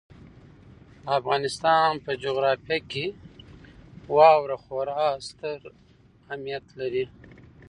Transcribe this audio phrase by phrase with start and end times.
[1.03, 3.05] د افغانستان په جغرافیه کې
[4.15, 7.05] واوره خورا ستر اهمیت لري.